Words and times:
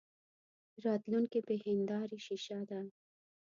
راتلونکې 0.85 1.39
بې 1.47 1.55
هیندارې 1.65 2.17
شیشه 2.25 2.59
ده. 2.69 2.79